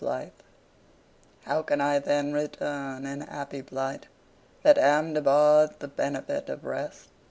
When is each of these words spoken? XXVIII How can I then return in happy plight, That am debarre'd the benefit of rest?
XXVIII 0.03 0.31
How 1.43 1.61
can 1.61 1.79
I 1.79 1.99
then 1.99 2.33
return 2.33 3.05
in 3.05 3.21
happy 3.21 3.61
plight, 3.61 4.07
That 4.63 4.79
am 4.79 5.13
debarre'd 5.13 5.77
the 5.79 5.89
benefit 5.89 6.49
of 6.49 6.65
rest? 6.65 7.09